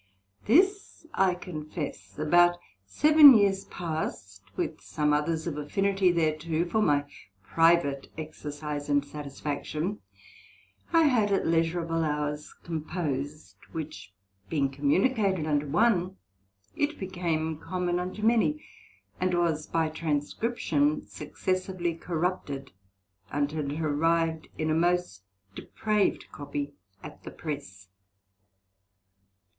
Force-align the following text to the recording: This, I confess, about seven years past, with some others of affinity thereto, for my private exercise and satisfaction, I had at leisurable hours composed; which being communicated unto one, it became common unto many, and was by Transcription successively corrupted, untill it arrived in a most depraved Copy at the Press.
This, 0.47 1.05
I 1.13 1.35
confess, 1.35 2.17
about 2.17 2.57
seven 2.87 3.37
years 3.37 3.65
past, 3.65 4.41
with 4.55 4.81
some 4.81 5.13
others 5.13 5.45
of 5.45 5.59
affinity 5.59 6.11
thereto, 6.11 6.65
for 6.65 6.81
my 6.81 7.05
private 7.43 8.07
exercise 8.17 8.89
and 8.89 9.05
satisfaction, 9.05 9.99
I 10.91 11.03
had 11.03 11.31
at 11.31 11.45
leisurable 11.45 12.03
hours 12.03 12.51
composed; 12.63 13.57
which 13.73 14.11
being 14.49 14.71
communicated 14.71 15.45
unto 15.45 15.67
one, 15.67 16.17
it 16.75 16.97
became 16.97 17.59
common 17.59 17.99
unto 17.99 18.23
many, 18.23 18.65
and 19.19 19.35
was 19.37 19.67
by 19.67 19.87
Transcription 19.89 21.05
successively 21.05 21.93
corrupted, 21.93 22.71
untill 23.31 23.69
it 23.69 23.79
arrived 23.79 24.47
in 24.57 24.71
a 24.71 24.73
most 24.73 25.25
depraved 25.53 26.25
Copy 26.31 26.73
at 27.03 27.21
the 27.21 27.29
Press. 27.29 27.89